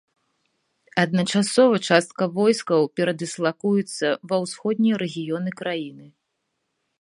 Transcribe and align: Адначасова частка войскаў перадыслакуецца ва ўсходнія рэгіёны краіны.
Адначасова 1.01 1.75
частка 1.89 2.23
войскаў 2.37 2.81
перадыслакуецца 3.01 4.07
ва 4.33 4.37
ўсходнія 4.47 4.95
рэгіёны 5.03 5.49
краіны. 5.61 6.05